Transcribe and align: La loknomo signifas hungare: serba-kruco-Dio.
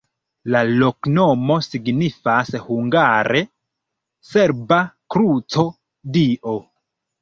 La 0.53 0.61
loknomo 0.69 1.57
signifas 1.65 2.51
hungare: 2.71 3.45
serba-kruco-Dio. 4.33 6.61